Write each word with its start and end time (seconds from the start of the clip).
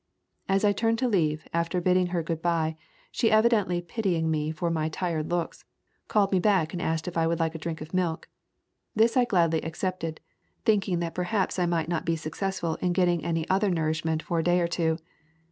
As 0.49 0.65
I 0.65 0.73
turned 0.73 0.97
to 0.97 1.07
leave, 1.07 1.47
after 1.53 1.79
bidding 1.79 2.07
her 2.07 2.23
good 2.23 2.41
bye, 2.41 2.75
she, 3.11 3.29
evidently 3.29 3.83
pitying 3.83 4.31
me 4.31 4.49
for 4.49 4.71
my 4.71 4.89
tired 4.89 5.29
looks, 5.29 5.63
called 6.07 6.31
me 6.31 6.39
back 6.39 6.73
and 6.73 6.81
asked 6.81 7.05
me 7.05 7.11
if 7.11 7.17
I 7.19 7.27
would 7.27 7.39
like 7.39 7.53
a 7.53 7.59
drink 7.59 7.81
of 7.81 7.93
milk. 7.93 8.27
This 8.95 9.15
I 9.15 9.25
gladly 9.25 9.61
accepted, 9.63 10.19
thinking 10.65 11.01
that 11.01 11.13
perhaps 11.13 11.59
I 11.59 11.67
might 11.67 11.87
not 11.87 12.03
be 12.03 12.15
success 12.15 12.61
ful 12.61 12.77
in 12.77 12.93
getting 12.93 13.23
any 13.23 13.47
other 13.47 13.69
nourishment 13.69 14.23
for 14.23 14.39
a 14.39 14.43
day 14.43 14.59
or 14.59 14.67
two. 14.67 14.97